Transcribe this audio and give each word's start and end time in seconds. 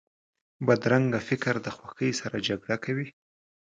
بدرنګه 0.65 1.19
فکر 1.29 1.53
د 1.61 1.67
خوښۍ 1.77 2.11
سره 2.21 2.37
جګړه 2.47 2.77
کوي 2.83 3.07